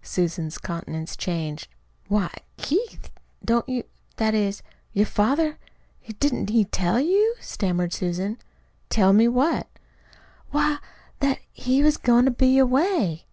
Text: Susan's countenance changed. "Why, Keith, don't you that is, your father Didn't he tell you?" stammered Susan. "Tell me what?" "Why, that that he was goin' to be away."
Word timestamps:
Susan's 0.00 0.56
countenance 0.56 1.14
changed. 1.14 1.68
"Why, 2.08 2.32
Keith, 2.56 3.10
don't 3.44 3.68
you 3.68 3.84
that 4.16 4.32
is, 4.32 4.62
your 4.94 5.04
father 5.04 5.58
Didn't 6.20 6.48
he 6.48 6.64
tell 6.64 6.98
you?" 6.98 7.34
stammered 7.38 7.92
Susan. 7.92 8.38
"Tell 8.88 9.12
me 9.12 9.28
what?" 9.28 9.68
"Why, 10.52 10.78
that 11.20 11.36
that 11.36 11.38
he 11.52 11.82
was 11.82 11.98
goin' 11.98 12.24
to 12.24 12.30
be 12.30 12.56
away." 12.56 13.26